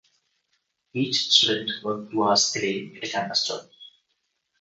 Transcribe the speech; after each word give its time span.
Each 0.93 1.27
student 1.29 1.83
worked 1.83 2.09
two 2.09 2.23
hours 2.23 2.55
a 2.55 2.59
day 2.59 2.97
at 2.97 3.03
a 3.07 3.11
campus 3.11 3.47
job. 3.47 3.69